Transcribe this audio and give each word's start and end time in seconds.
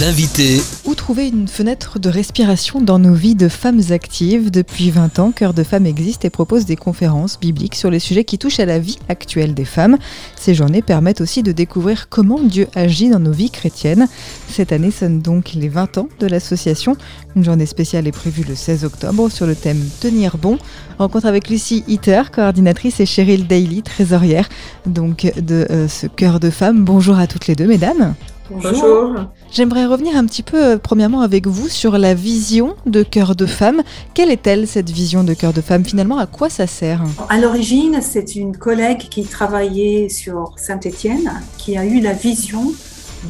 L'invité. 0.00 0.60
Où 0.86 0.94
trouver 0.94 1.28
une 1.28 1.46
fenêtre 1.46 1.98
de 1.98 2.08
respiration 2.08 2.80
dans 2.80 2.98
nos 2.98 3.14
vies 3.14 3.34
de 3.34 3.48
femmes 3.48 3.80
actives 3.90 4.50
Depuis 4.50 4.90
20 4.90 5.18
ans, 5.18 5.30
Cœur 5.30 5.54
de 5.54 5.62
Femmes 5.62 5.86
existe 5.86 6.24
et 6.24 6.30
propose 6.30 6.64
des 6.64 6.74
conférences 6.74 7.38
bibliques 7.38 7.76
sur 7.76 7.90
les 7.90 7.98
sujets 8.00 8.24
qui 8.24 8.38
touchent 8.38 8.58
à 8.58 8.64
la 8.64 8.78
vie 8.78 8.98
actuelle 9.08 9.54
des 9.54 9.64
femmes. 9.64 9.98
Ces 10.36 10.54
journées 10.54 10.82
permettent 10.82 11.20
aussi 11.20 11.42
de 11.42 11.52
découvrir 11.52 12.08
comment 12.08 12.40
Dieu 12.40 12.66
agit 12.74 13.10
dans 13.10 13.20
nos 13.20 13.30
vies 13.30 13.50
chrétiennes. 13.50 14.08
Cette 14.48 14.72
année 14.72 14.90
sonne 14.90 15.20
donc 15.20 15.52
les 15.52 15.68
20 15.68 15.98
ans 15.98 16.08
de 16.18 16.26
l'association. 16.26 16.96
Une 17.36 17.44
journée 17.44 17.66
spéciale 17.66 18.08
est 18.08 18.12
prévue 18.12 18.42
le 18.42 18.54
16 18.56 18.84
octobre 18.84 19.30
sur 19.30 19.46
le 19.46 19.54
thème 19.54 19.82
Tenir 20.00 20.38
bon. 20.38 20.58
Rencontre 20.98 21.26
avec 21.26 21.48
Lucie 21.50 21.84
Hitter, 21.86 22.22
coordinatrice, 22.32 23.00
et 23.00 23.06
Cheryl 23.06 23.46
Daly, 23.46 23.82
trésorière 23.82 24.48
donc 24.86 25.30
de 25.36 25.66
euh, 25.70 25.88
ce 25.88 26.08
Cœur 26.08 26.40
de 26.40 26.50
Femmes. 26.50 26.84
Bonjour 26.84 27.16
à 27.18 27.26
toutes 27.26 27.46
les 27.46 27.54
deux, 27.54 27.66
mesdames. 27.66 28.14
Bonjour. 28.50 29.14
J'aimerais 29.50 29.86
revenir 29.86 30.16
un 30.16 30.26
petit 30.26 30.42
peu, 30.42 30.62
euh, 30.62 30.76
premièrement, 30.76 31.22
avec 31.22 31.46
vous 31.46 31.68
sur 31.68 31.96
la 31.96 32.12
vision 32.12 32.74
de 32.84 33.02
Cœur 33.02 33.34
de 33.34 33.46
Femme. 33.46 33.82
Quelle 34.12 34.30
est-elle, 34.30 34.68
cette 34.68 34.90
vision 34.90 35.24
de 35.24 35.32
Cœur 35.32 35.54
de 35.54 35.62
Femme? 35.62 35.82
Finalement, 35.82 36.18
à 36.18 36.26
quoi 36.26 36.50
ça 36.50 36.66
sert? 36.66 37.02
À 37.30 37.38
l'origine, 37.38 38.00
c'est 38.02 38.36
une 38.36 38.54
collègue 38.56 39.08
qui 39.08 39.24
travaillait 39.24 40.10
sur 40.10 40.52
Saint-Étienne 40.58 41.32
qui 41.56 41.78
a 41.78 41.86
eu 41.86 42.00
la 42.00 42.12
vision 42.12 42.72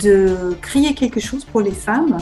de 0.02 0.56
créer 0.60 0.94
quelque 0.94 1.20
chose 1.20 1.44
pour 1.44 1.60
les 1.60 1.70
femmes. 1.70 2.18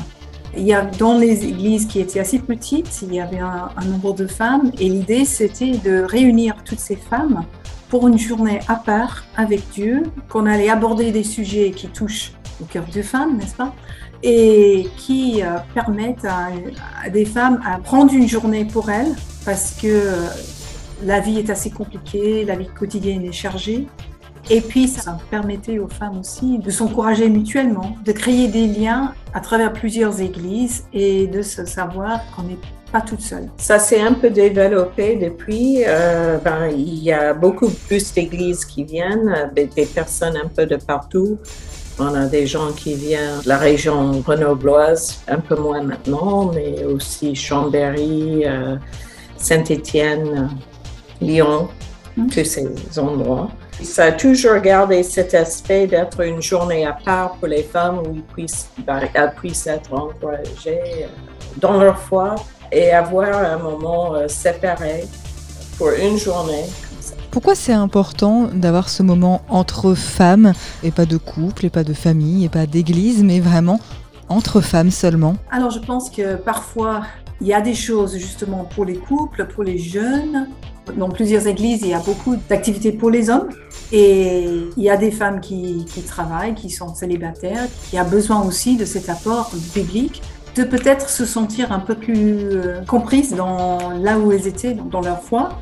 Il 0.55 0.65
y 0.65 0.75
a, 0.75 0.83
dans 0.83 1.17
les 1.17 1.47
églises 1.47 1.87
qui 1.87 1.99
étaient 1.99 2.21
assez 2.21 2.39
petites, 2.39 3.01
il 3.01 3.15
y 3.15 3.21
avait 3.21 3.39
un, 3.39 3.71
un 3.75 3.85
nombre 3.87 4.13
de 4.13 4.27
femmes 4.27 4.71
et 4.79 4.91
l'idée, 4.91 5.25
c'était 5.25 5.79
de 5.79 6.03
réunir 6.03 6.57
toutes 6.63 6.81
ces 6.81 6.97
femmes 6.97 7.47
pour 7.89 8.07
une 8.07 8.19
journée 8.19 8.61
à 8.69 8.75
part 8.75 9.25
avec 9.35 9.63
Dieu, 9.73 10.03
qu'on 10.29 10.45
allait 10.45 10.69
aborder 10.69 11.11
des 11.11 11.25
sujets 11.25 11.71
qui 11.71 11.89
touchent 11.89 12.33
au 12.61 12.65
cœur 12.65 12.85
de 12.93 13.03
femmes, 13.03 13.37
n'est-ce 13.39 13.55
pas? 13.55 13.75
Et 14.23 14.89
qui 14.97 15.43
euh, 15.43 15.57
permettent 15.75 16.25
à, 16.25 16.51
des 17.11 17.25
femmes 17.25 17.61
à 17.67 17.79
prendre 17.79 18.13
une 18.13 18.29
journée 18.29 18.65
pour 18.65 18.91
elles, 18.91 19.15
parce 19.45 19.73
que 19.73 19.87
euh, 19.87 20.29
la 21.05 21.21
vie 21.21 21.39
est 21.39 21.51
assez 21.51 21.71
compliquée, 21.71 22.45
la 22.45 22.57
vie 22.57 22.69
quotidienne 22.69 23.25
est 23.25 23.33
chargée. 23.33 23.87
Et 24.51 24.61
puis, 24.61 24.89
ça 24.89 25.17
permettait 25.31 25.79
aux 25.79 25.89
femmes 25.89 26.19
aussi 26.19 26.59
de 26.59 26.71
s'encourager 26.71 27.29
mutuellement, 27.29 27.97
de 28.05 28.13
créer 28.13 28.49
des 28.49 28.67
liens 28.67 29.15
à 29.35 29.41
travers 29.41 29.73
plusieurs 29.73 30.21
églises 30.21 30.85
et 30.93 31.27
de 31.27 31.43
se 31.43 31.65
savoir 31.65 32.21
qu'on 32.35 32.43
n'est 32.43 32.59
pas 32.91 33.01
toute 33.01 33.21
seule. 33.23 33.49
Ça 33.57 33.79
s'est 33.79 34.01
un 34.01 34.13
peu 34.13 34.31
développé 34.31 35.17
depuis. 35.17 35.83
Euh, 35.87 36.39
ben, 36.39 36.67
il 36.67 37.03
y 37.03 37.13
a 37.13 37.33
beaucoup 37.33 37.71
plus 37.71 38.13
d'églises 38.13 38.65
qui 38.65 38.85
viennent, 38.85 39.51
des 39.55 39.87
personnes 39.87 40.37
un 40.37 40.49
peu 40.49 40.67
de 40.67 40.77
partout. 40.77 41.39
On 42.05 42.15
a 42.15 42.27
des 42.27 42.49
gens 42.49 42.73
qui 42.73 42.95
viennent 42.95 43.41
de 43.45 43.49
la 43.49 43.59
région 43.59 44.11
grenobloise, 44.19 45.23
un 45.29 45.39
peu 45.39 45.55
moins 45.55 45.83
maintenant, 45.83 46.51
mais 46.53 46.83
aussi 46.85 47.37
Chambéry, 47.37 48.43
euh, 48.45 48.75
Saint-Étienne, 49.37 50.51
Lyon, 51.21 51.69
mm. 52.17 52.27
tous 52.27 52.45
ces 52.45 52.99
endroits. 52.99 53.51
Ça 53.83 54.07
a 54.07 54.13
toujours 54.13 54.59
gardé 54.59 55.05
cet 55.05 55.33
aspect 55.35 55.87
d'être 55.87 56.21
une 56.23 56.43
journée 56.43 56.85
à 56.85 56.93
part 56.93 57.37
pour 57.37 57.47
les 57.47 57.63
femmes 57.63 57.99
où 57.99 58.17
elles 58.17 58.23
puissent, 58.35 58.69
ben, 58.85 59.01
elles 59.15 59.35
puissent 59.37 59.69
être 59.69 59.95
encouragées 59.95 60.81
euh, 61.03 61.07
dans 61.59 61.79
leur 61.79 61.99
foi 61.99 62.35
et 62.73 62.91
avoir 62.91 63.33
un 63.33 63.59
moment 63.59 64.15
euh, 64.15 64.27
séparé 64.27 65.05
pour 65.79 65.91
une 65.91 66.19
journée 66.19 66.65
pourquoi 67.31 67.55
c'est 67.55 67.73
important 67.73 68.49
d'avoir 68.53 68.89
ce 68.89 69.03
moment 69.03 69.43
entre 69.49 69.95
femmes, 69.95 70.53
et 70.83 70.91
pas 70.91 71.07
de 71.07 71.17
couple, 71.17 71.67
et 71.67 71.71
pas 71.71 71.85
de 71.85 71.95
famille, 71.95 72.45
et 72.45 72.49
pas 72.49 72.67
d'église, 72.67 73.23
mais 73.23 73.41
vraiment 73.41 73.81
entre 74.29 74.61
femmes 74.61 74.91
seulement? 74.91 75.37
Alors 75.51 75.71
je 75.71 75.79
pense 75.79 76.11
que 76.11 76.37
parfois 76.37 77.03
il 77.41 77.49
y 77.49 77.55
a 77.55 77.61
des 77.61 77.75
choses 77.75 78.17
justement 78.17 78.65
pour 78.65 78.85
les 78.85 78.97
couples, 78.97 79.47
pour 79.47 79.65
les 79.65 79.79
jeunes. 79.79 80.49
Dans 80.97 81.09
plusieurs 81.09 81.47
églises, 81.47 81.81
il 81.83 81.89
y 81.89 81.95
a 81.95 82.01
beaucoup 82.01 82.37
d'activités 82.49 82.93
pour 82.93 83.11
les 83.11 83.31
hommes. 83.31 83.49
Et 83.91 84.45
il 84.77 84.83
y 84.83 84.89
a 84.89 84.97
des 84.97 85.11
femmes 85.11 85.41
qui, 85.41 85.85
travaillent, 86.07 86.55
qui 86.55 86.71
sont 86.71 86.95
célibataires, 86.95 87.67
qui 87.91 88.01
ont 88.01 88.09
besoin 88.09 88.43
aussi 88.43 88.77
de 88.77 88.85
cet 88.85 89.09
apport 89.09 89.51
biblique, 89.75 90.23
de 90.55 90.65
peut-être 90.65 91.09
se 91.09 91.25
sentir 91.25 91.73
un 91.73 91.79
peu 91.79 91.95
plus 91.95 92.39
euh, 92.39 92.83
comprises 92.87 93.35
dans 93.35 93.91
là 93.91 94.19
où 94.19 94.33
elles 94.33 94.47
étaient, 94.47 94.75
dans 94.75 95.01
leur 95.01 95.23
foi. 95.23 95.59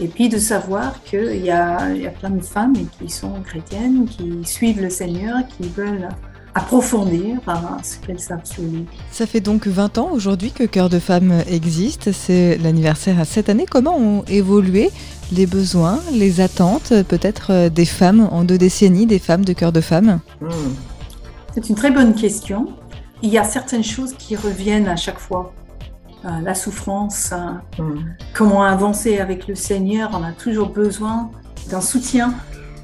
Et 0.00 0.08
puis 0.08 0.28
de 0.28 0.38
savoir 0.38 1.02
qu'il 1.04 1.44
y 1.44 1.50
a, 1.50 1.90
y 1.90 2.06
a 2.06 2.10
plein 2.10 2.30
de 2.30 2.42
femmes 2.42 2.74
qui 2.98 3.10
sont 3.10 3.42
chrétiennes, 3.42 4.06
qui 4.06 4.44
suivent 4.44 4.80
le 4.80 4.88
Seigneur, 4.88 5.36
qui 5.48 5.68
veulent 5.68 6.08
approfondir 6.54 7.38
ce 7.82 7.98
qu'elles 7.98 8.20
savent 8.20 8.44
sur 8.44 8.62
lui. 8.62 8.86
Ça 9.10 9.26
fait 9.26 9.40
donc 9.40 9.66
20 9.66 9.98
ans 9.98 10.08
aujourd'hui 10.12 10.50
que 10.50 10.64
Cœur 10.64 10.88
de 10.88 10.98
Femmes 10.98 11.42
existe. 11.48 12.12
C'est 12.12 12.58
l'anniversaire 12.58 13.20
à 13.20 13.24
cette 13.24 13.48
année. 13.48 13.66
Comment 13.70 13.96
ont 13.96 14.24
évolué 14.26 14.90
les 15.32 15.46
besoins, 15.46 16.00
les 16.12 16.40
attentes 16.40 16.92
peut-être 17.04 17.52
euh, 17.52 17.68
des 17.68 17.84
femmes 17.84 18.28
en 18.32 18.42
deux 18.42 18.58
décennies, 18.58 19.06
des 19.06 19.20
femmes 19.20 19.44
de 19.44 19.52
Cœur 19.52 19.70
de 19.70 19.80
Femmes 19.80 20.18
hmm. 20.40 20.48
C'est 21.54 21.68
une 21.68 21.76
très 21.76 21.90
bonne 21.90 22.14
question. 22.14 22.68
Il 23.22 23.30
y 23.30 23.38
a 23.38 23.44
certaines 23.44 23.84
choses 23.84 24.14
qui 24.18 24.34
reviennent 24.34 24.88
à 24.88 24.96
chaque 24.96 25.18
fois. 25.18 25.52
Euh, 26.26 26.40
la 26.42 26.54
souffrance, 26.54 27.32
euh, 27.32 27.82
mm. 27.82 28.16
comment 28.34 28.62
avancer 28.62 29.20
avec 29.20 29.48
le 29.48 29.54
Seigneur, 29.54 30.10
on 30.12 30.22
a 30.22 30.32
toujours 30.32 30.68
besoin 30.68 31.30
d'un 31.70 31.80
soutien. 31.80 32.34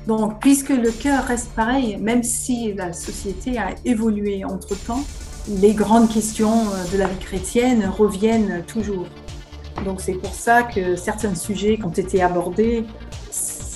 Donc, 0.06 0.40
puisque 0.40 0.70
le 0.70 0.90
cœur 0.90 1.24
reste 1.24 1.50
pareil, 1.50 1.98
même 1.98 2.22
si 2.22 2.72
la 2.72 2.94
société 2.94 3.58
a 3.58 3.74
évolué 3.84 4.44
entre-temps, 4.46 5.04
les 5.48 5.74
grandes 5.74 6.08
questions 6.08 6.60
euh, 6.60 6.92
de 6.92 6.96
la 6.96 7.08
vie 7.08 7.18
chrétienne 7.18 7.86
reviennent 7.86 8.62
toujours. 8.66 9.06
Donc, 9.84 10.00
c'est 10.00 10.14
pour 10.14 10.32
ça 10.32 10.62
que 10.62 10.96
certains 10.96 11.34
sujets 11.34 11.76
qui 11.76 11.84
ont 11.84 11.90
été 11.90 12.22
abordés 12.22 12.86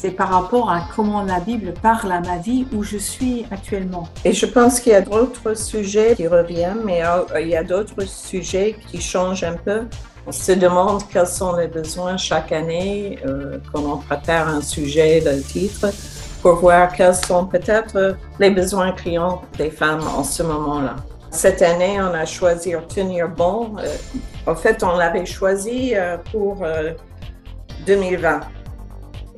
c'est 0.00 0.12
par 0.12 0.30
rapport 0.30 0.70
à 0.70 0.80
comment 0.96 1.22
la 1.22 1.40
Bible 1.40 1.74
parle 1.82 2.10
à 2.12 2.20
ma 2.20 2.38
vie 2.38 2.66
où 2.72 2.82
je 2.82 2.96
suis 2.96 3.44
actuellement. 3.50 4.08
Et 4.24 4.32
je 4.32 4.46
pense 4.46 4.80
qu'il 4.80 4.92
y 4.92 4.94
a 4.94 5.02
d'autres 5.02 5.54
sujets 5.54 6.14
qui 6.16 6.26
reviennent, 6.26 6.80
mais 6.86 7.04
euh, 7.04 7.40
il 7.40 7.48
y 7.48 7.56
a 7.56 7.62
d'autres 7.62 8.06
sujets 8.06 8.76
qui 8.88 8.98
changent 8.98 9.44
un 9.44 9.56
peu. 9.56 9.82
On 10.26 10.32
se 10.32 10.52
demande 10.52 11.02
quels 11.12 11.26
sont 11.26 11.54
les 11.54 11.66
besoins 11.66 12.16
chaque 12.16 12.50
année 12.50 13.18
euh, 13.26 13.58
quand 13.70 13.82
on 13.82 13.98
prépare 13.98 14.48
un 14.48 14.62
sujet, 14.62 15.20
de 15.20 15.38
titre, 15.42 15.88
pour 16.40 16.54
voir 16.56 16.94
quels 16.94 17.14
sont 17.14 17.44
peut-être 17.44 18.16
les 18.38 18.50
besoins 18.50 18.92
clients 18.92 19.42
des 19.58 19.70
femmes 19.70 20.06
en 20.16 20.24
ce 20.24 20.42
moment-là. 20.42 20.96
Cette 21.30 21.60
année, 21.60 22.00
on 22.00 22.14
a 22.14 22.24
choisi 22.24 22.72
Tenir 22.88 23.28
bon. 23.28 23.76
Euh, 23.78 23.96
en 24.46 24.54
fait, 24.54 24.82
on 24.82 24.96
l'avait 24.96 25.26
choisi 25.26 25.92
pour 26.32 26.64
2020 27.86 28.40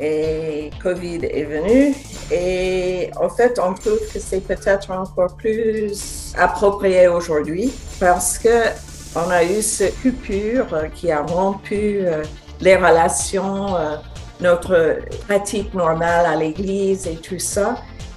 et 0.02 0.70
Covid 0.82 1.20
est 1.24 1.44
venu. 1.44 1.94
Et 2.30 3.10
en 3.20 3.28
fait, 3.28 3.60
on 3.62 3.72
trouve 3.72 4.00
que 4.12 4.18
c'est 4.18 4.40
peut-être 4.40 4.90
encore 4.90 5.36
plus 5.36 6.32
approprié 6.36 7.06
aujourd'hui 7.06 7.72
parce 8.00 8.38
que 8.38 8.70
on 9.14 9.30
a 9.30 9.44
eu 9.44 9.62
cette 9.62 10.00
coupure 10.00 10.66
qui 10.94 11.12
a 11.12 11.22
rompu 11.22 12.00
euh, 12.00 12.24
les 12.60 12.76
relations, 12.76 13.76
euh, 13.76 13.96
notre 14.40 14.98
pratique 15.28 15.72
normale 15.74 16.26
à 16.26 16.34
l'église 16.34 17.06
et 17.06 17.16
tout 17.16 17.38
ça. 17.38 17.76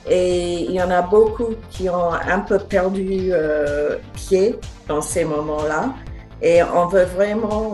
Et 0.09 0.62
il 0.63 0.72
y 0.72 0.81
en 0.81 0.90
a 0.90 1.02
beaucoup 1.02 1.56
qui 1.69 1.90
ont 1.90 2.13
un 2.13 2.40
peu 2.40 2.59
perdu 2.59 3.29
euh, 3.31 3.97
pied 4.13 4.56
dans 4.88 5.02
ces 5.02 5.25
moments-là. 5.25 5.94
Et 6.41 6.63
on 6.63 6.88
veut 6.88 7.06
vraiment 7.06 7.73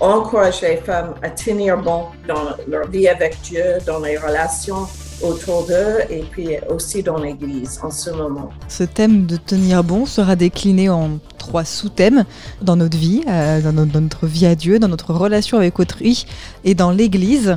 encourage 0.00 0.62
les 0.62 0.76
femmes 0.76 1.14
à 1.22 1.30
tenir 1.30 1.78
bon 1.78 2.04
dans 2.28 2.42
leur 2.68 2.88
vie 2.88 3.08
avec 3.08 3.38
Dieu, 3.42 3.64
dans 3.86 4.00
les 4.00 4.16
relations 4.16 4.86
autour 5.22 5.66
d'eux 5.66 6.00
et 6.10 6.22
puis 6.30 6.50
aussi 6.68 7.02
dans 7.02 7.18
l'Église 7.18 7.80
en 7.82 7.90
ce 7.90 8.10
moment. 8.10 8.50
Ce 8.68 8.84
thème 8.84 9.26
de 9.26 9.36
tenir 9.36 9.82
bon 9.82 10.06
sera 10.06 10.36
décliné 10.36 10.88
en 10.88 11.18
trois 11.38 11.64
sous-thèmes 11.64 12.24
dans 12.60 12.76
notre 12.76 12.98
vie, 12.98 13.22
euh, 13.28 13.60
dans, 13.60 13.72
notre, 13.72 14.26
vie 14.26 14.46
à 14.46 14.54
Dieu, 14.54 14.78
dans 14.78 14.88
notre 14.88 15.14
relation 15.14 15.56
avec 15.56 15.78
autrui 15.78 16.26
et 16.64 16.74
dans 16.74 16.90
l'Église. 16.90 17.56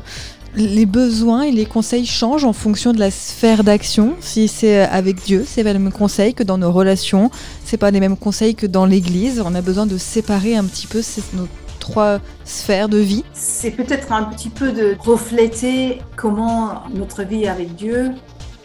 Les 0.56 0.88
besoins 0.88 1.44
et 1.44 1.52
les 1.52 1.66
conseils 1.66 2.08
changent 2.08 2.44
en 2.44 2.54
fonction 2.54 2.92
de 2.92 3.00
la 3.00 3.12
sphère 3.12 3.64
d'action. 3.64 4.16
Si 4.20 4.48
c'est 4.48 4.80
avec 4.82 5.24
Dieu, 5.24 5.46
c'est 5.48 5.64
pas 5.64 5.74
les 5.74 5.80
mêmes 5.80 5.92
conseils 5.92 6.34
que 6.34 6.42
dans 6.42 6.58
nos 6.58 6.72
relations. 6.72 7.30
C'est 7.66 7.78
pas 7.78 7.92
les 7.92 8.00
mêmes 8.00 8.18
conseils 8.18 8.56
que 8.56 8.66
dans 8.66 8.88
l'Église. 8.88 9.44
On 9.46 9.54
a 9.54 9.62
besoin 9.62 9.86
de 9.86 9.98
séparer 9.98 10.56
un 10.56 10.64
petit 10.64 10.88
peu 10.88 11.02
nos 11.34 11.48
trois 11.90 12.20
sphères 12.46 12.90
de 12.90 12.98
vie 12.98 13.24
C'est 13.34 13.72
peut-être 13.72 14.12
un 14.12 14.24
petit 14.24 14.50
peu 14.50 14.72
de 14.72 14.96
refléter 15.00 16.02
comment 16.16 16.84
notre 16.94 17.24
vie 17.24 17.48
avec 17.48 17.76
Dieu 17.76 18.12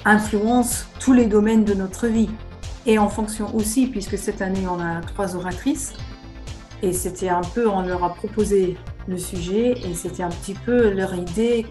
influence 0.05 0.87
tous 1.01 1.13
les 1.13 1.25
domaines 1.25 1.65
de 1.65 1.75
notre 1.75 2.07
vie. 2.07 2.29
Et 2.87 2.99
en 2.99 3.09
fonction 3.09 3.55
aussi, 3.55 3.87
puisque 3.87 4.19
cette 4.19 4.43
année 4.43 4.67
on 4.71 4.79
a 4.79 5.01
trois 5.01 5.35
oratrices, 5.37 5.95
et 6.83 6.93
c'était 6.93 7.31
un 7.31 7.41
peu, 7.41 7.67
on 7.67 7.81
leur 7.81 8.05
a 8.05 8.13
proposé 8.13 8.77
le 9.09 9.17
sujet, 9.17 9.73
et 9.73 9.95
c'était 9.95 10.23
un 10.23 10.29
petit 10.29 10.55
peu 10.55 10.91
leur 10.91 11.15
idée, 11.15 11.65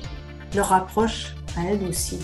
leur 0.56 0.74
approche 0.74 1.36
à 1.56 1.62
elles 1.70 1.88
aussi. 1.88 2.18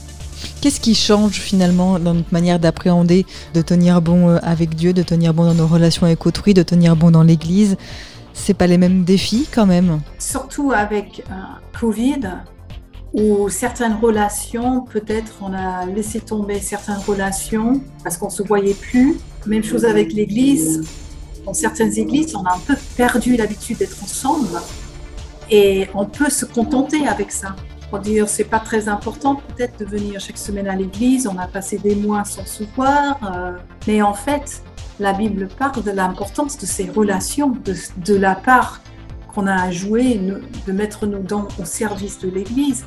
Qu'est-ce 0.62 0.80
qui 0.80 0.96
change 0.96 1.34
finalement 1.34 2.00
dans 2.00 2.16
notre 2.16 2.34
manière 2.34 2.60
d'appréhender, 2.60 3.26
de 3.54 3.62
tenir 3.62 4.02
bon 4.02 4.30
euh, 4.30 4.38
avec 4.42 4.76
Dieu, 4.76 4.94
de 4.94 5.04
tenir 5.04 5.34
bon 5.34 5.46
dans 5.46 5.54
nos 5.54 5.68
relations 5.68 6.06
avec 6.06 6.26
autrui, 6.26 6.54
de 6.54 6.64
tenir 6.64 6.96
bon 6.96 7.12
dans 7.12 7.24
l'Église? 7.24 7.78
C'est 8.40 8.54
pas 8.54 8.68
les 8.68 8.78
mêmes 8.78 9.04
défis 9.04 9.48
quand 9.54 9.66
même 9.66 10.00
Surtout 10.18 10.72
avec 10.72 11.24
euh, 11.30 11.34
Covid, 11.80 12.22
où 13.14 13.50
certaines 13.50 13.96
relations, 13.96 14.82
peut-être 14.82 15.34
on 15.42 15.54
a 15.54 15.86
laissé 15.86 16.20
tomber 16.22 16.60
certaines 16.60 17.04
relations 17.06 17.82
parce 18.04 18.18
qu'on 18.18 18.30
se 18.30 18.42
voyait 18.42 18.74
plus. 18.74 19.18
Même 19.46 19.64
chose 19.64 19.86
avec 19.86 20.14
l'Église. 20.14 20.88
Dans 21.46 21.54
certaines 21.54 21.98
églises, 21.98 22.36
on 22.36 22.44
a 22.44 22.54
un 22.54 22.60
peu 22.60 22.76
perdu 22.96 23.36
l'habitude 23.36 23.78
d'être 23.78 24.04
ensemble 24.04 24.60
et 25.52 25.88
on 25.94 26.06
peut 26.06 26.30
se 26.30 26.46
contenter 26.46 27.08
avec 27.08 27.32
ça. 27.32 27.56
Pour 27.90 28.00
dire, 28.00 28.30
c'est 28.30 28.44
pas 28.44 28.60
très 28.60 28.88
important 28.88 29.36
peut-être 29.36 29.80
de 29.80 29.86
venir 29.86 30.20
chaque 30.20 30.38
semaine 30.38 30.68
à 30.68 30.76
l'église, 30.76 31.28
on 31.28 31.38
a 31.38 31.48
passé 31.48 31.78
des 31.78 31.96
mois 31.96 32.24
sans 32.24 32.46
se 32.46 32.64
voir, 32.76 33.20
euh, 33.36 33.58
mais 33.88 34.02
en 34.02 34.14
fait, 34.14 34.62
la 35.00 35.14
Bible 35.14 35.48
parle 35.48 35.84
de 35.84 35.92
l'importance 35.92 36.58
de 36.58 36.66
ces 36.66 36.90
relations, 36.90 37.56
de, 38.06 38.16
la 38.16 38.36
part 38.36 38.82
qu'on 39.34 39.48
a 39.48 39.64
à 39.64 39.72
jouer, 39.72 40.20
de 40.68 40.72
mettre 40.72 41.06
nos 41.08 41.20
dents 41.20 41.48
au 41.60 41.66
service 41.66 42.20
de 42.20 42.30
l'église, 42.30 42.86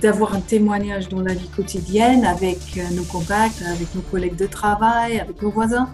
d'avoir 0.00 0.34
un 0.34 0.40
témoignage 0.40 1.08
dans 1.08 1.20
la 1.20 1.34
vie 1.34 1.48
quotidienne 1.48 2.24
avec 2.24 2.58
euh, 2.76 2.82
nos 2.92 3.04
contacts, 3.04 3.62
avec 3.62 3.94
nos 3.94 4.00
collègues 4.00 4.34
de 4.34 4.46
travail, 4.46 5.20
avec 5.20 5.40
nos 5.42 5.50
voisins. 5.50 5.88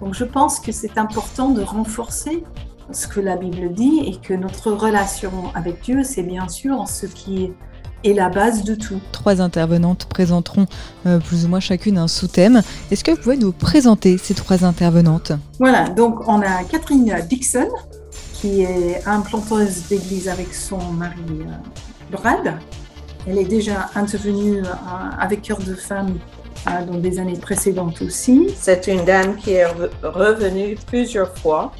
Donc 0.00 0.14
je 0.14 0.24
pense 0.24 0.60
que 0.60 0.72
c'est 0.72 0.96
important 0.96 1.50
de 1.50 1.62
renforcer 1.62 2.42
ce 2.90 3.06
que 3.06 3.20
la 3.20 3.36
Bible 3.36 3.72
dit 3.72 4.00
et 4.06 4.16
que 4.16 4.32
notre 4.32 4.72
relation 4.72 5.30
avec 5.54 5.82
Dieu, 5.82 6.02
c'est 6.04 6.22
bien 6.22 6.48
sûr 6.48 6.88
ce 6.88 7.06
qui 7.06 7.52
est 8.04 8.12
la 8.12 8.28
base 8.28 8.64
de 8.64 8.74
tout. 8.74 9.00
Trois 9.12 9.40
intervenantes 9.40 10.06
présenteront 10.06 10.66
euh, 11.06 11.18
plus 11.18 11.44
ou 11.44 11.48
moins 11.48 11.60
chacune 11.60 11.98
un 11.98 12.08
sous-thème. 12.08 12.62
Est-ce 12.90 13.04
que 13.04 13.10
vous 13.12 13.18
pouvez 13.18 13.36
nous 13.36 13.52
présenter 13.52 14.18
ces 14.18 14.34
trois 14.34 14.64
intervenantes? 14.64 15.32
Voilà, 15.58 15.88
donc 15.88 16.28
on 16.28 16.40
a 16.40 16.64
Catherine 16.64 17.14
Dixon, 17.28 17.68
qui 18.34 18.62
est 18.62 19.06
implanteuse 19.06 19.88
d'église 19.88 20.28
avec 20.28 20.54
son 20.54 20.78
mari 20.92 21.16
euh, 21.30 22.10
Brad. 22.10 22.54
Elle 23.26 23.38
est 23.38 23.44
déjà 23.44 23.90
intervenue 23.94 24.58
euh, 24.58 24.72
avec 25.18 25.42
Cœur 25.42 25.58
de 25.58 25.74
Femme 25.74 26.18
dans 26.86 26.98
des 26.98 27.18
années 27.18 27.38
précédentes 27.38 28.02
aussi. 28.02 28.50
C'est 28.56 28.86
une 28.86 29.04
dame 29.04 29.34
qui 29.36 29.52
est 29.54 29.66
revenue 30.02 30.76
plusieurs 30.86 31.36
fois 31.36 31.72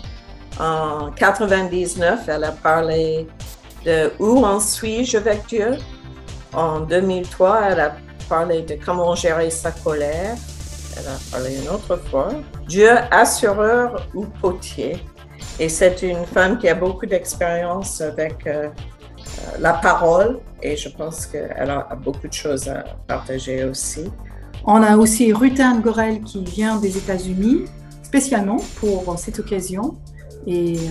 en 0.61 1.11
99, 1.11 2.21
elle 2.29 2.45
a 2.45 2.53
parlé 2.53 3.27
de 3.85 4.13
où 4.19 4.45
en 4.45 4.61
suis-je 4.61 5.17
avec 5.17 5.47
Dieu? 5.47 5.77
En 6.55 6.81
2003, 6.81 7.61
elle 7.71 7.81
a 7.81 7.97
parlé 8.29 8.63
de 8.63 8.77
comment 8.85 9.15
gérer 9.15 9.51
sa 9.51 9.73
colère. 9.73 10.37
Elle 10.97 11.07
a 11.07 11.19
parlé 11.31 11.59
une 11.63 11.69
autre 11.69 11.97
fois. 12.11 12.29
Dieu 12.69 12.91
assureur 13.11 14.07
ou 14.15 14.27
potier. 14.27 15.03
Et 15.59 15.69
c'est 15.69 16.03
une 16.03 16.25
femme 16.27 16.59
qui 16.59 16.69
a 16.69 16.75
beaucoup 16.75 17.07
d'expérience 17.07 18.01
avec 18.01 18.47
euh, 18.47 18.69
la 19.59 19.75
parole 19.75 20.41
et 20.63 20.77
je 20.77 20.89
pense 20.89 21.27
qu'elle 21.27 21.71
a 21.71 21.89
beaucoup 21.97 22.29
de 22.29 22.33
choses 22.33 22.69
à 22.69 22.85
partager 23.07 23.65
aussi. 23.65 24.11
On 24.65 24.83
a 24.83 24.97
aussi 24.97 25.33
Rutin 25.33 25.81
Gorel 25.81 26.21
qui 26.21 26.45
vient 26.45 26.77
des 26.77 26.97
États-Unis 26.97 27.65
spécialement 28.03 28.59
pour 28.77 29.19
cette 29.19 29.39
occasion. 29.39 29.97
Et 30.47 30.77
euh, 30.77 30.91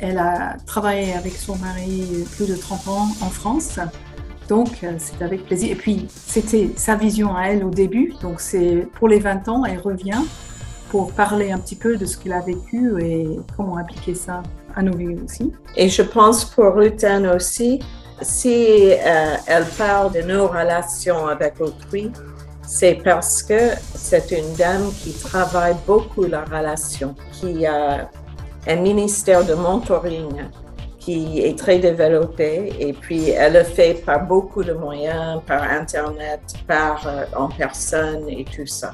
elle 0.00 0.18
a 0.18 0.56
travaillé 0.64 1.12
avec 1.12 1.32
son 1.32 1.56
mari 1.56 2.24
plus 2.36 2.46
de 2.46 2.56
30 2.56 2.88
ans 2.88 3.08
en 3.20 3.30
France. 3.30 3.78
Donc, 4.52 4.84
euh, 4.84 4.96
c'est 4.98 5.22
avec 5.24 5.46
plaisir. 5.46 5.72
Et 5.72 5.74
puis, 5.74 6.06
c'était 6.10 6.72
sa 6.76 6.94
vision 6.94 7.34
à 7.34 7.44
elle 7.46 7.64
au 7.64 7.70
début. 7.70 8.12
Donc, 8.20 8.38
c'est 8.38 8.86
pour 8.96 9.08
les 9.08 9.18
20 9.18 9.48
ans, 9.48 9.64
elle 9.64 9.78
revient 9.78 10.20
pour 10.90 11.10
parler 11.14 11.52
un 11.52 11.58
petit 11.58 11.74
peu 11.74 11.96
de 11.96 12.04
ce 12.04 12.18
qu'elle 12.18 12.34
a 12.34 12.42
vécu 12.42 12.92
et 13.02 13.26
comment 13.56 13.78
appliquer 13.78 14.14
ça 14.14 14.42
à 14.76 14.82
nos 14.82 14.94
vies 14.94 15.16
aussi. 15.24 15.54
Et 15.74 15.88
je 15.88 16.02
pense 16.02 16.44
pour 16.44 16.74
Rutan 16.74 17.34
aussi, 17.34 17.80
si 18.20 18.90
euh, 18.92 19.36
elle 19.46 19.64
parle 19.78 20.12
de 20.12 20.20
nos 20.20 20.48
relations 20.48 21.28
avec 21.28 21.58
autrui, 21.58 22.12
c'est 22.66 22.98
parce 23.02 23.42
que 23.42 23.70
c'est 23.94 24.32
une 24.32 24.52
dame 24.56 24.92
qui 25.02 25.14
travaille 25.14 25.76
beaucoup 25.86 26.24
la 26.24 26.44
relation, 26.44 27.14
qui 27.32 27.64
a 27.64 28.10
un 28.68 28.76
ministère 28.76 29.46
de 29.46 29.54
mentoring 29.54 30.42
qui 31.04 31.40
est 31.40 31.58
très 31.58 31.78
développé 31.78 32.72
et 32.78 32.92
puis 32.92 33.30
elle 33.30 33.54
le 33.54 33.64
fait 33.64 33.94
par 34.06 34.24
beaucoup 34.24 34.62
de 34.62 34.72
moyens, 34.72 35.40
par 35.46 35.62
Internet, 35.62 36.40
par 36.66 37.04
euh, 37.06 37.24
en 37.36 37.48
personne 37.48 38.28
et 38.28 38.44
tout 38.44 38.66
ça. 38.66 38.92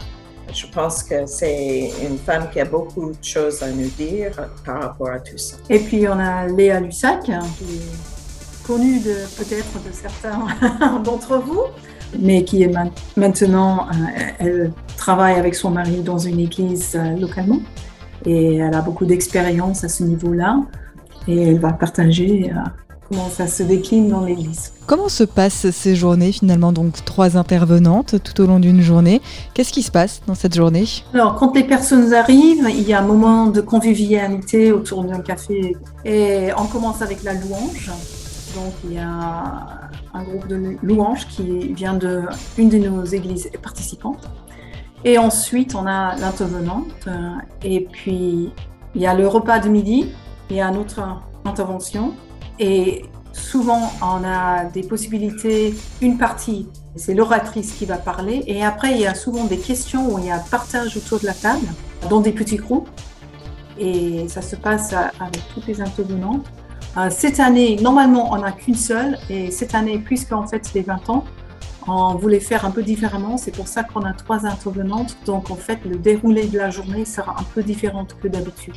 Je 0.51 0.67
pense 0.69 1.03
que 1.03 1.27
c'est 1.27 1.91
une 2.03 2.17
femme 2.17 2.49
qui 2.51 2.61
a 2.61 2.65
beaucoup 2.65 3.11
de 3.11 3.23
choses 3.23 3.63
à 3.63 3.71
nous 3.71 3.89
dire 3.91 4.33
par 4.65 4.83
rapport 4.83 5.11
à 5.11 5.19
tout 5.19 5.37
ça. 5.37 5.57
Et 5.69 5.79
puis 5.81 6.09
on 6.09 6.19
a 6.19 6.47
Léa 6.47 6.81
Lussac, 6.81 7.29
hein, 7.29 7.41
qui 7.59 7.77
est 7.77 8.67
connue 8.67 9.01
peut-être 9.01 9.75
de 9.87 9.93
certains 9.93 10.99
d'entre 11.05 11.37
vous, 11.37 11.65
mais 12.19 12.43
qui 12.43 12.63
est 12.63 12.73
maintenant, 13.17 13.87
euh, 13.89 14.23
elle 14.39 14.73
travaille 14.97 15.35
avec 15.35 15.55
son 15.55 15.71
mari 15.71 16.01
dans 16.01 16.19
une 16.19 16.41
église 16.41 16.97
euh, 16.97 17.19
localement 17.19 17.61
et 18.25 18.57
elle 18.57 18.75
a 18.75 18.81
beaucoup 18.81 19.05
d'expérience 19.05 19.85
à 19.85 19.89
ce 19.89 20.03
niveau-là 20.03 20.63
et 21.29 21.43
elle 21.43 21.61
va 21.61 21.73
partager 21.73 22.51
euh, 22.51 22.59
comment 23.09 23.29
ça 23.29 23.47
se 23.47 23.63
décline 23.63 24.09
dans 24.09 24.25
l'Église. 24.25 24.73
Comment 24.87 25.09
se 25.09 25.23
passent 25.23 25.71
ces 25.71 25.95
journées 25.95 26.33
finalement 26.33 26.73
Donc 26.73 27.05
trois 27.05 27.37
intervenantes 27.37 28.17
tout 28.23 28.41
au 28.41 28.47
long 28.47 28.59
d'une 28.59 28.81
journée? 28.81 29.21
Qu'est-ce 29.55 29.73
qui 29.73 29.83
se 29.83 29.91
passe 29.91 30.23
dans 30.27 30.35
cette 30.35 30.55
journée? 30.55 30.85
Alors 31.15 31.37
quand 31.37 31.55
les 31.55 31.65
personnes 31.65 32.13
arrivent, 32.13 32.69
il 32.69 32.83
y 32.89 32.93
a 32.93 33.01
un 33.01 33.07
moment 33.07 33.47
de 33.47 33.61
convivialité 33.61 34.73
autour 34.73 35.05
d'un 35.05 35.21
café 35.21 35.77
et 36.05 36.49
on 36.59 36.67
commence 36.67 37.03
avec 37.03 37.23
la 37.23 37.35
louange. 37.35 37.93
Donc 38.55 38.73
il 38.85 38.95
y 38.95 38.99
a 38.99 39.81
un 40.15 40.23
groupe 40.25 40.49
de 40.49 40.77
louanges 40.83 41.29
qui 41.29 41.73
vient 41.75 41.95
de 41.95 42.23
une 42.57 42.71
de 42.71 42.79
nos 42.79 43.05
églises 43.05 43.51
participantes 43.63 44.27
et 45.05 45.19
ensuite, 45.19 45.75
on 45.75 45.87
a 45.87 46.17
l'intervenante. 46.17 47.07
Euh, 47.07 47.31
et 47.63 47.81
puis, 47.81 48.51
il 48.95 49.01
y 49.01 49.07
a 49.07 49.15
le 49.15 49.27
repas 49.27 49.59
de 49.59 49.69
midi. 49.69 50.07
Il 50.51 50.57
y 50.57 50.61
a 50.61 50.69
une 50.69 50.77
autre 50.79 51.01
intervention. 51.45 52.15
Et 52.59 53.05
souvent, 53.33 53.93
on 54.03 54.25
a 54.25 54.65
des 54.65 54.83
possibilités. 54.83 55.75
Une 56.01 56.19
partie, 56.19 56.69
c'est 56.97 57.15
l'oratrice 57.15 57.73
qui 57.73 57.87
va 57.87 57.97
parler. 57.97 58.43
Et 58.47 58.65
après, 58.65 58.93
il 58.93 59.01
y 59.01 59.07
a 59.07 59.15
souvent 59.15 59.45
des 59.45 59.59
questions 59.59 60.13
où 60.13 60.19
il 60.19 60.27
y 60.27 60.31
a 60.31 60.37
un 60.37 60.51
partage 60.51 60.97
autour 60.97 61.21
de 61.21 61.27
la 61.27 61.35
table, 61.35 61.67
dans 62.09 62.21
des 62.21 62.33
petits 62.33 62.57
groupes. 62.57 62.89
Et 63.79 64.27
ça 64.29 64.43
se 64.43 64.57
passe 64.57 64.93
avec 64.93 65.43
toutes 65.55 65.67
les 65.67 65.81
intervenantes. 65.81 66.45
Euh, 66.97 67.11
cette 67.11 67.39
année, 67.39 67.77
normalement, 67.81 68.33
on 68.33 68.39
n'a 68.39 68.53
qu'une 68.53 68.75
seule. 68.75 69.19
Et 69.31 69.51
cette 69.51 69.75
année, 69.75 69.99
puisqu'en 69.99 70.47
fait, 70.47 70.65
c'est 70.65 70.75
les 70.75 70.83
20 70.83 71.11
ans, 71.11 71.25
on 71.87 72.17
voulait 72.17 72.41
faire 72.41 72.65
un 72.65 72.71
peu 72.71 72.83
différemment. 72.83 73.37
C'est 73.37 73.55
pour 73.55 73.69
ça 73.69 73.85
qu'on 73.85 74.03
a 74.03 74.13
trois 74.13 74.47
intervenantes. 74.47 75.17
Donc, 75.27 75.51
en 75.51 75.57
fait, 75.57 75.79
le 75.85 75.97
déroulé 75.97 76.47
de 76.47 76.59
la 76.59 76.71
journée 76.71 77.05
sera 77.05 77.37
un 77.39 77.45
peu 77.55 77.63
différent 77.63 78.07
que 78.21 78.29
d'habitude. 78.29 78.75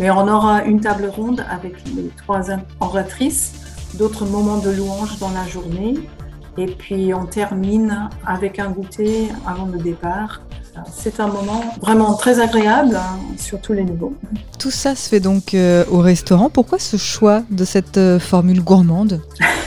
Mais 0.00 0.10
on 0.10 0.26
aura 0.28 0.64
une 0.64 0.80
table 0.80 1.06
ronde 1.14 1.44
avec 1.50 1.74
les 1.94 2.10
trois 2.16 2.42
oratrices, 2.80 3.52
d'autres 3.94 4.24
moments 4.24 4.58
de 4.58 4.70
louange 4.70 5.18
dans 5.18 5.30
la 5.30 5.46
journée. 5.46 5.94
Et 6.58 6.66
puis, 6.66 7.14
on 7.14 7.24
termine 7.24 8.08
avec 8.26 8.58
un 8.58 8.70
goûter 8.70 9.28
avant 9.46 9.66
le 9.66 9.78
départ. 9.78 10.42
C'est 10.90 11.20
un 11.20 11.28
moment 11.28 11.62
vraiment 11.80 12.14
très 12.14 12.40
agréable 12.40 12.96
hein, 12.96 13.18
sur 13.36 13.60
tous 13.60 13.74
les 13.74 13.84
niveaux. 13.84 14.14
Tout 14.58 14.70
ça 14.70 14.94
se 14.94 15.08
fait 15.08 15.20
donc 15.20 15.54
euh, 15.54 15.84
au 15.90 15.98
restaurant. 15.98 16.48
Pourquoi 16.48 16.78
ce 16.78 16.96
choix 16.96 17.42
de 17.50 17.64
cette 17.64 17.98
euh, 17.98 18.18
formule 18.18 18.62
gourmande? 18.62 19.20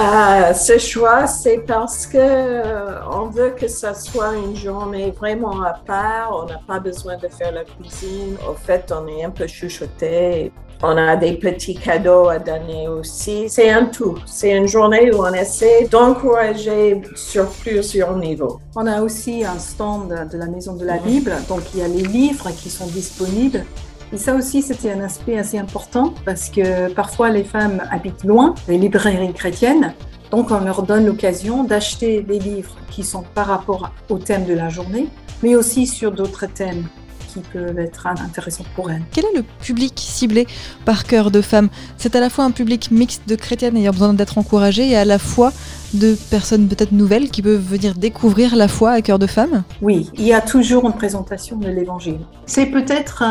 Euh, 0.00 0.54
ce 0.54 0.78
choix, 0.78 1.26
c'est 1.26 1.58
parce 1.58 2.06
que 2.06 2.16
euh, 2.16 3.00
on 3.12 3.26
veut 3.26 3.50
que 3.50 3.68
ça 3.68 3.92
soit 3.92 4.34
une 4.34 4.56
journée 4.56 5.10
vraiment 5.10 5.62
à 5.62 5.74
part. 5.74 6.30
On 6.42 6.46
n'a 6.46 6.58
pas 6.66 6.80
besoin 6.80 7.18
de 7.18 7.28
faire 7.28 7.52
la 7.52 7.64
cuisine. 7.64 8.36
Au 8.48 8.54
fait, 8.54 8.90
on 8.96 9.06
est 9.08 9.24
un 9.24 9.30
peu 9.30 9.46
chuchoté. 9.46 10.52
On 10.82 10.96
a 10.96 11.16
des 11.16 11.34
petits 11.34 11.74
cadeaux 11.74 12.28
à 12.28 12.38
donner 12.38 12.88
aussi. 12.88 13.50
C'est 13.50 13.68
un 13.68 13.84
tout. 13.84 14.16
C'est 14.24 14.56
une 14.56 14.66
journée 14.66 15.12
où 15.12 15.18
on 15.18 15.34
essaie 15.34 15.86
d'encourager 15.90 17.02
sur 17.14 17.48
plusieurs 17.48 18.16
niveaux. 18.16 18.58
On 18.76 18.86
a 18.86 19.02
aussi 19.02 19.44
un 19.44 19.58
stand 19.58 20.28
de 20.32 20.38
la 20.38 20.46
Maison 20.46 20.76
de 20.76 20.86
la 20.86 20.96
Bible. 20.96 21.34
Donc, 21.46 21.60
il 21.74 21.80
y 21.80 21.82
a 21.82 21.88
les 21.88 22.04
livres 22.04 22.48
qui 22.52 22.70
sont 22.70 22.86
disponibles. 22.86 23.66
Et 24.12 24.16
ça 24.16 24.34
aussi, 24.34 24.60
c'était 24.60 24.90
un 24.90 25.00
aspect 25.00 25.38
assez 25.38 25.58
important 25.58 26.14
parce 26.24 26.48
que 26.48 26.92
parfois 26.92 27.30
les 27.30 27.44
femmes 27.44 27.80
habitent 27.90 28.24
loin 28.24 28.54
des 28.66 28.76
librairies 28.76 29.32
chrétiennes. 29.32 29.94
Donc, 30.32 30.50
on 30.50 30.60
leur 30.60 30.82
donne 30.82 31.06
l'occasion 31.06 31.64
d'acheter 31.64 32.22
des 32.22 32.38
livres 32.38 32.76
qui 32.90 33.04
sont 33.04 33.24
par 33.34 33.46
rapport 33.46 33.90
au 34.08 34.18
thème 34.18 34.46
de 34.46 34.54
la 34.54 34.68
journée, 34.68 35.08
mais 35.42 35.54
aussi 35.56 35.86
sur 35.86 36.12
d'autres 36.12 36.46
thèmes 36.46 36.84
qui 37.32 37.40
peuvent 37.40 37.78
être 37.78 38.06
intéressants 38.06 38.64
pour 38.74 38.90
elles. 38.90 39.02
Quel 39.12 39.24
est 39.26 39.36
le 39.36 39.44
public 39.62 39.94
ciblé 39.96 40.46
par 40.84 41.04
Cœur 41.04 41.30
de 41.30 41.40
Femmes 41.40 41.68
C'est 41.96 42.16
à 42.16 42.20
la 42.20 42.30
fois 42.30 42.44
un 42.44 42.50
public 42.50 42.90
mixte 42.90 43.22
de 43.28 43.36
chrétiennes 43.36 43.76
ayant 43.76 43.92
besoin 43.92 44.14
d'être 44.14 44.38
encouragées 44.38 44.88
et 44.88 44.96
à 44.96 45.04
la 45.04 45.18
fois 45.18 45.52
de 45.94 46.16
personnes 46.30 46.66
peut-être 46.66 46.92
nouvelles 46.92 47.30
qui 47.30 47.42
peuvent 47.42 47.60
venir 47.60 47.94
découvrir 47.94 48.56
la 48.56 48.66
foi 48.66 48.90
à 48.90 49.02
Cœur 49.02 49.20
de 49.20 49.26
Femmes 49.28 49.62
Oui, 49.82 50.10
il 50.14 50.24
y 50.24 50.32
a 50.32 50.40
toujours 50.40 50.86
une 50.86 50.92
présentation 50.94 51.56
de 51.56 51.68
l'Évangile. 51.68 52.18
C'est 52.46 52.66
peut-être 52.66 53.22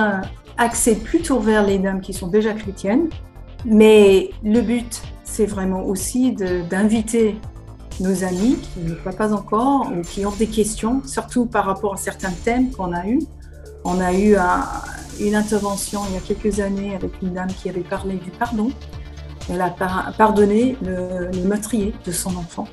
axé 0.60 0.96
plutôt 0.96 1.39
vers 1.39 1.66
les 1.66 1.80
dames 1.80 2.01
qui 2.01 2.13
sont 2.13 2.28
déjà 2.28 2.54
chrétiennes, 2.54 3.10
mais 3.66 4.30
le 4.44 4.62
but, 4.62 5.01
c'est 5.24 5.46
vraiment 5.46 5.84
aussi 5.84 6.34
d'inviter 6.70 7.38
nos 8.00 8.24
amis 8.24 8.58
qui 8.58 8.82
ne 8.82 8.94
croient 8.94 9.13
pas 9.13 9.34
encore 9.34 9.92
ou 9.92 10.01
qui 10.01 10.25
ont 10.25 10.32
des 10.32 10.48
questions, 10.48 11.01
surtout 11.06 11.46
par 11.46 11.66
rapport 11.66 11.94
à 11.94 11.98
certains 11.98 12.32
thèmes 12.32 12.72
qu'on 12.72 12.94
a 12.94 13.08
eus. 13.08 13.22
On 13.84 14.00
a 14.00 14.13
eu 14.13 14.36
une 15.20 15.36
intervention 15.36 16.01
il 16.10 16.16
y 16.16 16.18
a 16.18 16.22
quelques 16.22 16.60
années 16.60 16.96
avec 16.96 17.22
une 17.22 17.34
dame 17.34 17.48
qui 17.48 17.70
avait 17.70 17.82
parlé 17.82 18.16
du 18.16 18.30
pardon. 18.30 18.72
Elle 19.50 19.62
a 19.62 19.74
pardonné 20.18 20.78
le, 20.82 21.32
le 21.32 21.44
meurtrier 21.48 21.94
de 22.06 22.12
son 22.12 22.36
enfant. 22.38 22.68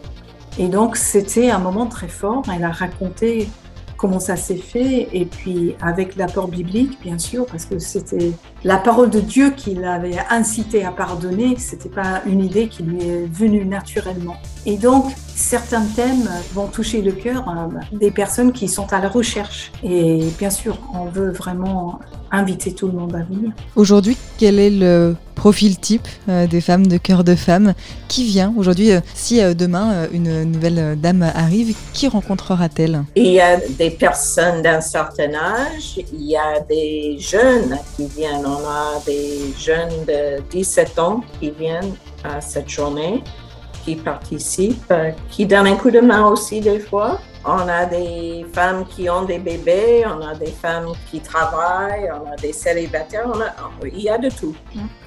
Et 0.58 0.68
donc 0.68 0.96
c'était 0.96 1.50
un 1.50 1.58
moment 1.58 1.86
très 1.86 2.08
fort. 2.08 2.42
Elle 2.54 2.64
a 2.64 2.70
raconté 2.70 3.48
comment 3.96 4.20
ça 4.20 4.36
s'est 4.36 4.56
fait, 4.56 5.08
et 5.12 5.24
puis 5.24 5.74
avec 5.80 6.16
l'apport 6.16 6.48
biblique, 6.48 7.00
bien 7.02 7.18
sûr, 7.18 7.46
parce 7.46 7.64
que 7.64 7.78
c'était 7.78 8.32
la 8.66 8.78
parole 8.78 9.10
de 9.10 9.20
Dieu 9.20 9.50
qui 9.56 9.74
l'avait 9.74 10.18
incité 10.28 10.84
à 10.84 10.90
pardonner, 10.90 11.54
c'était 11.56 11.88
pas 11.88 12.22
une 12.26 12.42
idée 12.42 12.66
qui 12.66 12.82
lui 12.82 13.00
est 13.00 13.32
venue 13.32 13.64
naturellement. 13.64 14.34
Et 14.66 14.76
donc, 14.76 15.12
certains 15.36 15.84
thèmes 15.84 16.28
vont 16.52 16.66
toucher 16.66 17.00
le 17.00 17.12
cœur 17.12 17.48
euh, 17.48 17.96
des 17.96 18.10
personnes 18.10 18.52
qui 18.52 18.66
sont 18.66 18.92
à 18.92 19.00
la 19.00 19.08
recherche. 19.08 19.70
Et 19.84 20.26
bien 20.38 20.50
sûr, 20.50 20.80
on 20.92 21.04
veut 21.04 21.30
vraiment 21.30 22.00
inviter 22.32 22.74
tout 22.74 22.88
le 22.88 22.94
monde 22.94 23.14
à 23.14 23.22
venir. 23.22 23.52
Aujourd'hui, 23.76 24.16
quel 24.38 24.58
est 24.58 24.70
le 24.70 25.14
profil 25.36 25.78
type 25.78 26.08
euh, 26.28 26.48
des 26.48 26.60
femmes 26.60 26.88
de 26.88 26.96
cœur 26.96 27.22
de 27.22 27.36
femme 27.36 27.74
Qui 28.08 28.24
vient 28.24 28.52
aujourd'hui 28.56 28.90
euh, 28.90 29.00
Si 29.14 29.40
demain 29.54 30.08
une 30.12 30.42
nouvelle 30.42 30.98
dame 30.98 31.22
arrive, 31.22 31.76
qui 31.92 32.08
rencontrera-t-elle? 32.08 33.04
Il 33.14 33.28
y 33.28 33.40
a 33.40 33.58
des 33.78 33.90
personnes 33.90 34.62
d'un 34.62 34.80
certain 34.80 35.32
âge, 35.34 36.00
il 36.12 36.24
y 36.24 36.36
a 36.36 36.58
des 36.68 37.16
jeunes 37.20 37.78
qui 37.96 38.06
viennent. 38.06 38.46
On 38.56 38.66
a 38.66 39.00
des 39.04 39.52
jeunes 39.58 40.04
de 40.06 40.40
17 40.50 40.98
ans 40.98 41.20
qui 41.38 41.50
viennent 41.50 41.94
à 42.24 42.40
cette 42.40 42.68
journée 42.68 43.22
qui 43.84 43.96
participent, 43.96 44.90
euh, 44.90 45.10
qui 45.30 45.46
donnent 45.46 45.66
un 45.66 45.76
coup 45.76 45.90
de 45.90 46.00
main 46.00 46.26
aussi 46.26 46.60
des 46.60 46.80
fois. 46.80 47.20
On 47.44 47.68
a 47.68 47.84
des 47.84 48.44
femmes 48.52 48.84
qui 48.84 49.08
ont 49.08 49.24
des 49.24 49.38
bébés, 49.38 50.04
on 50.06 50.26
a 50.26 50.34
des 50.34 50.50
femmes 50.50 50.88
qui 51.10 51.20
travaillent, 51.20 52.10
on 52.10 52.32
a 52.32 52.36
des 52.36 52.52
célibataires, 52.52 53.30
il 53.84 54.00
y 54.00 54.08
a 54.08 54.18
de 54.18 54.30
tout. 54.30 54.56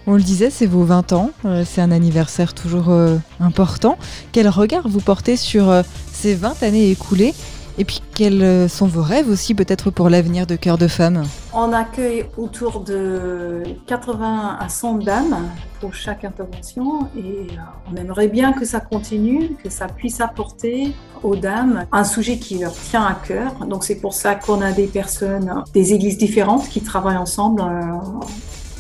On 0.08 0.14
le 0.14 0.22
disait, 0.22 0.50
c'est 0.50 0.66
vos 0.66 0.84
20 0.84 1.12
ans, 1.12 1.32
euh, 1.44 1.64
c'est 1.66 1.82
un 1.82 1.92
anniversaire 1.92 2.54
toujours 2.54 2.90
euh, 2.90 3.18
important. 3.42 3.98
Quel 4.32 4.48
regard 4.48 4.88
vous 4.88 5.02
portez 5.02 5.36
sur 5.36 5.84
ces 6.14 6.36
20 6.36 6.64
années 6.64 6.92
écoulées 6.92 7.34
et 7.80 7.86
puis, 7.86 8.02
quels 8.14 8.44
euh, 8.44 8.68
sont 8.68 8.88
vos 8.88 9.02
rêves 9.02 9.30
aussi, 9.30 9.56
peut-être 9.56 9.90
pour 9.90 10.10
l'avenir 10.10 10.46
de 10.46 10.58
Cœur 10.58 10.78
de 10.78 10.90
Femmes? 10.90 11.24
On 11.54 11.72
accueille 11.72 12.26
autour 12.36 12.82
de 12.82 13.64
80 13.88 14.58
à 14.60 14.68
100 14.68 14.96
dames 14.96 15.50
pour 15.80 15.94
chaque 15.94 16.26
intervention 16.26 17.08
et 17.16 17.48
euh, 17.52 17.56
on 17.90 17.96
aimerait 17.96 18.28
bien 18.28 18.52
que 18.52 18.66
ça 18.66 18.82
continue, 18.82 19.56
que 19.64 19.70
ça 19.70 19.88
puisse 19.88 20.20
apporter 20.20 20.94
aux 21.24 21.38
dames 21.38 21.86
un 21.94 22.04
sujet 22.04 22.38
qui 22.38 22.58
leur 22.58 22.74
tient 22.74 23.06
à 23.06 23.14
cœur. 23.14 23.66
Donc, 23.66 23.86
c'est 23.86 24.02
pour 24.02 24.14
ça 24.14 24.36
qu'on 24.36 24.60
a 24.60 24.74
des 24.74 24.88
personnes 24.88 25.64
des 25.74 25.94
églises 25.94 26.18
différentes 26.18 26.68
qui 26.68 26.82
travaillent 26.82 27.16
ensemble 27.16 27.62
euh, 27.62 27.94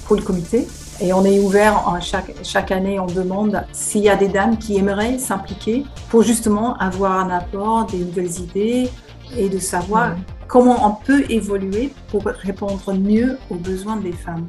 pour 0.07 0.17
le 0.17 0.23
comité. 0.23 0.67
Et 1.01 1.13
on 1.13 1.23
est 1.23 1.39
ouvert 1.39 1.97
chaque, 2.01 2.33
chaque 2.43 2.71
année, 2.71 2.99
on 2.99 3.05
demande 3.05 3.63
s'il 3.71 4.01
y 4.01 4.09
a 4.09 4.17
des 4.17 4.27
dames 4.27 4.57
qui 4.57 4.75
aimeraient 4.75 5.17
s'impliquer 5.17 5.85
pour 6.09 6.23
justement 6.23 6.75
avoir 6.77 7.13
un 7.19 7.29
apport, 7.29 7.85
des 7.85 7.99
nouvelles 7.99 8.39
idées 8.39 8.89
et 9.37 9.47
de 9.47 9.59
savoir 9.59 10.15
comment 10.47 10.85
on 10.85 11.05
peut 11.05 11.23
évoluer 11.29 11.93
pour 12.09 12.25
répondre 12.25 12.93
mieux 12.93 13.37
aux 13.49 13.55
besoins 13.55 13.95
des 13.95 14.11
femmes. 14.11 14.47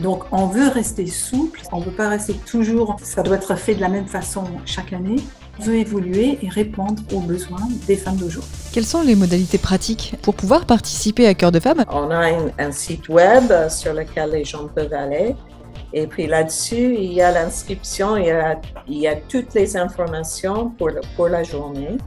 Donc 0.00 0.24
on 0.32 0.46
veut 0.46 0.68
rester 0.68 1.06
souple, 1.06 1.60
on 1.72 1.80
ne 1.80 1.84
veut 1.84 1.90
pas 1.92 2.08
rester 2.08 2.34
toujours, 2.34 2.96
ça 3.02 3.22
doit 3.22 3.36
être 3.36 3.54
fait 3.56 3.74
de 3.74 3.80
la 3.80 3.88
même 3.88 4.06
façon 4.06 4.44
chaque 4.66 4.92
année. 4.92 5.16
On 5.58 5.62
veut 5.62 5.76
évoluer 5.76 6.38
et 6.42 6.48
répondre 6.48 7.02
aux 7.12 7.20
besoins 7.20 7.68
des 7.86 7.96
femmes 7.96 8.16
d'aujourd'hui. 8.16 8.50
Quelles 8.72 8.86
sont 8.86 9.02
les 9.02 9.14
modalités 9.14 9.58
pratiques 9.58 10.14
pour 10.22 10.34
pouvoir 10.34 10.64
participer 10.64 11.26
à 11.26 11.34
Cœur 11.34 11.52
de 11.52 11.60
Femmes? 11.60 11.84
On 11.90 12.10
a 12.10 12.30
un 12.58 12.72
site 12.72 13.08
web 13.08 13.52
sur 13.68 13.92
lequel 13.92 14.30
les 14.30 14.44
gens 14.44 14.68
peuvent 14.74 14.94
aller. 14.94 15.36
Et 15.92 16.06
puis 16.06 16.26
là-dessus, 16.26 16.94
il 16.96 17.12
y 17.12 17.22
a 17.22 17.32
l'inscription, 17.32 18.16
il, 18.16 18.98
y 18.98 19.08
a 19.08 19.16
toutes 19.16 19.54
les 19.54 19.76
informations 19.76 20.70
pour, 20.70 20.90
pour 21.16 21.28
la 21.28 21.42
journée. 21.42 21.98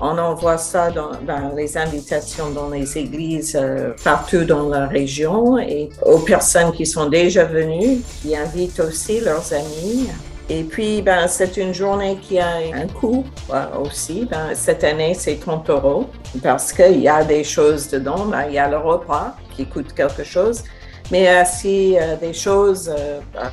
On 0.00 0.18
envoie 0.18 0.58
ça 0.58 0.90
dans, 0.90 1.12
les 1.54 1.78
invitations 1.78 2.50
dans 2.50 2.68
les 2.68 2.98
églises 2.98 3.56
euh, 3.58 3.92
partout 4.04 4.44
dans 4.44 4.68
la 4.68 4.86
région 4.86 5.58
et 5.58 5.88
aux 6.04 6.18
personnes 6.18 6.72
qui 6.72 6.84
sont 6.84 7.08
déjà 7.08 7.44
venues, 7.44 8.02
qui 8.20 8.36
invitent 8.36 8.80
aussi 8.80 9.20
leurs 9.20 9.54
amis. 9.54 10.08
Et 10.48 10.62
puis, 10.64 11.02
ben, 11.02 11.26
c'est 11.26 11.56
une 11.56 11.72
journée 11.72 12.18
qui 12.20 12.38
a 12.38 12.56
un 12.74 12.86
coût 12.86 13.24
euh, 13.50 13.64
aussi. 13.80 14.28
Ben, 14.30 14.54
cette 14.54 14.84
année, 14.84 15.14
c'est 15.14 15.40
30 15.40 15.70
euros 15.70 16.06
parce 16.42 16.72
qu'il 16.72 17.00
y 17.00 17.08
a 17.08 17.24
des 17.24 17.42
choses 17.42 17.88
dedans. 17.88 18.26
Ben, 18.26 18.44
il 18.48 18.54
y 18.54 18.58
a 18.58 18.68
le 18.68 18.76
repas 18.76 19.34
qui 19.56 19.66
coûte 19.66 19.92
quelque 19.94 20.24
chose. 20.24 20.62
Mais 21.10 21.42
aussi 21.42 21.98
euh, 21.98 22.14
des 22.16 22.32
choses 22.32 22.88
euh, 22.88 23.20
euh, 23.36 23.48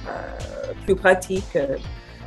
plus 0.86 0.96
pratiques. 0.96 1.58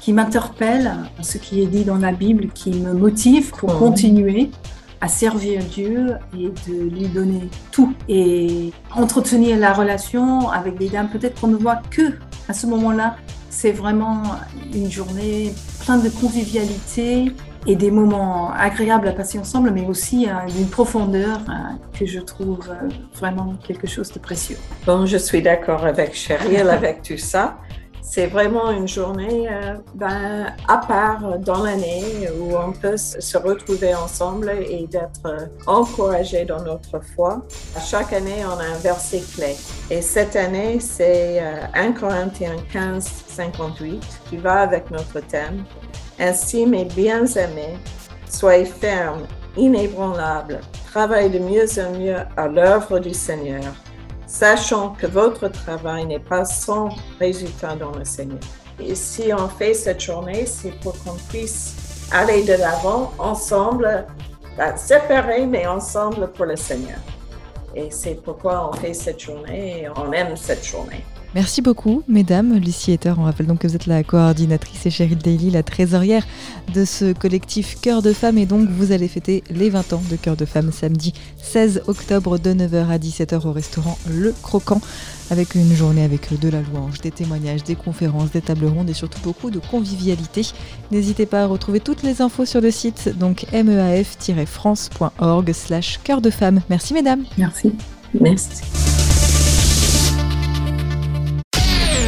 qui 0.00 0.12
m'interpelle, 0.12 0.92
ce 1.22 1.38
qui 1.38 1.62
est 1.62 1.66
dit 1.66 1.84
dans 1.84 1.96
la 1.96 2.12
Bible, 2.12 2.48
qui 2.54 2.70
me 2.70 2.92
motive 2.92 3.50
pour 3.50 3.74
mmh. 3.74 3.78
continuer 3.78 4.50
à 5.00 5.08
servir 5.08 5.62
Dieu 5.64 6.14
et 6.36 6.48
de 6.68 6.88
lui 6.88 7.08
donner 7.08 7.48
tout 7.70 7.92
et 8.08 8.72
entretenir 8.94 9.58
la 9.58 9.72
relation 9.72 10.48
avec 10.50 10.78
des 10.78 10.88
dames 10.88 11.08
peut-être 11.08 11.40
qu'on 11.40 11.48
ne 11.48 11.56
voit 11.56 11.82
que 11.90 12.12
à 12.48 12.54
ce 12.54 12.66
moment-là 12.66 13.16
c'est 13.56 13.72
vraiment 13.72 14.22
une 14.74 14.90
journée 14.90 15.54
pleine 15.82 16.02
de 16.02 16.10
convivialité 16.10 17.32
et 17.66 17.74
des 17.74 17.90
moments 17.90 18.52
agréables 18.52 19.08
à 19.08 19.12
passer 19.12 19.38
ensemble, 19.38 19.70
mais 19.70 19.86
aussi 19.86 20.28
euh, 20.28 20.46
d'une 20.54 20.68
profondeur 20.68 21.40
euh, 21.48 21.52
que 21.98 22.04
je 22.04 22.20
trouve 22.20 22.68
euh, 22.68 22.88
vraiment 23.14 23.54
quelque 23.66 23.86
chose 23.86 24.12
de 24.12 24.18
précieux. 24.18 24.58
Bon, 24.84 25.06
je 25.06 25.16
suis 25.16 25.40
d'accord 25.40 25.86
avec 25.86 26.14
Cheryl 26.14 26.68
avec 26.68 27.02
tout 27.02 27.16
ça 27.16 27.56
c'est 28.08 28.28
vraiment 28.28 28.70
une 28.70 28.86
journée 28.86 29.48
euh, 29.50 29.74
ben, 29.94 30.54
à 30.68 30.78
part 30.78 31.38
dans 31.40 31.64
l'année 31.64 32.28
où 32.38 32.56
on 32.56 32.70
peut 32.70 32.96
se 32.96 33.36
retrouver 33.36 33.94
ensemble 33.94 34.50
et 34.50 34.86
d'être 34.86 35.26
euh, 35.26 35.46
encouragé 35.66 36.44
dans 36.44 36.62
notre 36.62 37.00
foi. 37.14 37.42
Chaque 37.84 38.12
année, 38.12 38.44
on 38.46 38.58
a 38.60 38.64
un 38.64 38.78
verset 38.78 39.22
clé. 39.34 39.56
Et 39.90 40.00
cette 40.00 40.36
année, 40.36 40.78
c'est 40.78 41.40
1 41.74 41.90
euh, 41.90 41.92
Corinthiens 41.92 42.56
15, 42.72 43.24
58 43.26 44.00
qui 44.30 44.36
va 44.36 44.60
avec 44.60 44.90
notre 44.92 45.20
thème. 45.20 45.64
Ainsi, 46.20 46.64
mes 46.64 46.84
bien-aimés, 46.84 47.76
soyez 48.30 48.66
fermes, 48.66 49.26
inébranlables, 49.56 50.60
travaillez 50.86 51.28
de 51.28 51.40
mieux 51.40 51.66
en 51.80 51.98
mieux 51.98 52.18
à 52.36 52.46
l'œuvre 52.46 53.00
du 53.00 53.12
Seigneur 53.12 53.74
sachant 54.38 54.90
que 54.90 55.06
votre 55.06 55.48
travail 55.48 56.04
n'est 56.04 56.18
pas 56.18 56.44
sans 56.44 56.90
résultat 57.18 57.74
dans 57.74 57.92
le 57.92 58.04
Seigneur. 58.04 58.40
Et 58.78 58.94
si 58.94 59.32
on 59.32 59.48
fait 59.48 59.72
cette 59.72 60.02
journée, 60.02 60.44
c'est 60.44 60.78
pour 60.80 60.92
qu'on 61.02 61.16
puisse 61.30 61.74
aller 62.12 62.42
de 62.44 62.52
l'avant 62.52 63.12
ensemble, 63.18 64.06
ben, 64.58 64.76
séparés, 64.76 65.46
mais 65.46 65.66
ensemble 65.66 66.30
pour 66.32 66.44
le 66.44 66.56
Seigneur. 66.56 66.98
Et 67.74 67.90
c'est 67.90 68.22
pourquoi 68.22 68.68
on 68.68 68.72
fait 68.74 68.92
cette 68.92 69.20
journée 69.20 69.82
et 69.82 69.88
on 69.96 70.12
aime 70.12 70.36
cette 70.36 70.66
journée. 70.66 71.02
Merci 71.34 71.60
beaucoup, 71.60 72.02
mesdames. 72.08 72.54
Lucie 72.54 72.92
Ether, 72.92 73.14
on 73.18 73.24
rappelle 73.24 73.46
donc 73.46 73.58
que 73.58 73.66
vous 73.66 73.76
êtes 73.76 73.86
la 73.86 74.02
coordinatrice 74.02 74.86
et 74.86 74.90
Cheryl 74.90 75.18
Daly, 75.18 75.50
la 75.50 75.62
trésorière 75.62 76.26
de 76.72 76.84
ce 76.84 77.12
collectif 77.12 77.78
Cœur 77.80 78.02
de 78.02 78.12
Femmes. 78.12 78.38
Et 78.38 78.46
donc, 78.46 78.68
vous 78.68 78.92
allez 78.92 79.08
fêter 79.08 79.42
les 79.50 79.68
20 79.68 79.92
ans 79.92 80.02
de 80.10 80.16
Cœur 80.16 80.36
de 80.36 80.44
Femmes 80.44 80.72
samedi 80.72 81.12
16 81.42 81.82
octobre 81.88 82.38
de 82.38 82.54
9h 82.54 82.88
à 82.88 82.98
17h 82.98 83.46
au 83.46 83.52
restaurant 83.52 83.98
Le 84.08 84.34
Croquant, 84.42 84.80
avec 85.30 85.54
une 85.54 85.74
journée 85.74 86.04
avec 86.04 86.38
de 86.38 86.48
la 86.48 86.62
louange, 86.62 87.00
des 87.00 87.10
témoignages, 87.10 87.64
des 87.64 87.76
conférences, 87.76 88.30
des 88.30 88.40
tables 88.40 88.66
rondes 88.66 88.88
et 88.88 88.94
surtout 88.94 89.20
beaucoup 89.22 89.50
de 89.50 89.58
convivialité. 89.58 90.46
N'hésitez 90.90 91.26
pas 91.26 91.42
à 91.42 91.46
retrouver 91.46 91.80
toutes 91.80 92.02
les 92.02 92.22
infos 92.22 92.46
sur 92.46 92.60
le 92.60 92.70
site, 92.70 93.10
donc 93.18 93.46
meaf-france.org 93.52 95.52
slash 95.52 96.00
cœur 96.02 96.20
de 96.20 96.30
femmes. 96.30 96.62
Merci, 96.70 96.94
mesdames. 96.94 97.24
Merci. 97.36 97.72
Merci. 98.20 98.62